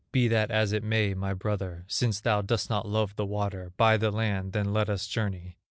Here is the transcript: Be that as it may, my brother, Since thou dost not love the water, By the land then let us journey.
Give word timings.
Be 0.11 0.27
that 0.29 0.49
as 0.49 0.71
it 0.71 0.81
may, 0.83 1.13
my 1.13 1.35
brother, 1.35 1.85
Since 1.87 2.21
thou 2.21 2.41
dost 2.41 2.71
not 2.71 2.87
love 2.87 3.15
the 3.17 3.23
water, 3.27 3.71
By 3.77 3.97
the 3.97 4.09
land 4.09 4.51
then 4.51 4.73
let 4.73 4.89
us 4.89 5.05
journey. 5.07 5.59